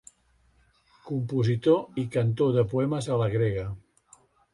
Compositor 1.09 1.99
i 2.03 2.05
cantor 2.15 2.49
de 2.55 2.63
poemes 2.71 3.11
a 3.17 3.19
la 3.25 3.29
grega. 3.35 3.67